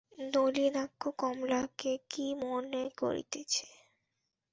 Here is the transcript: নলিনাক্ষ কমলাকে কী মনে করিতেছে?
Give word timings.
নলিনাক্ষ 0.31 1.01
কমলাকে 1.17 1.91
কী 2.09 2.25
মনে 2.43 2.83
করিতেছে? 2.97 3.65